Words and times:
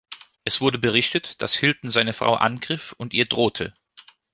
Es 0.45 0.61
wurde 0.61 0.79
berichtet, 0.79 1.43
dass 1.43 1.53
Hilton 1.53 1.87
seine 1.87 2.13
Frau 2.13 2.33
angriff 2.33 2.95
und 2.97 3.13
ihr 3.13 3.25
drohte. 3.27 3.75